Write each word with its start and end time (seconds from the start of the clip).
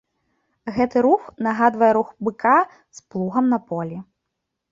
Гэты 0.75 0.97
рух 1.05 1.25
нагадвае 1.47 1.91
рух 1.97 2.09
быка 2.27 2.55
з 2.99 3.05
плугам 3.11 3.45
на 3.55 3.59
полі. 3.69 3.97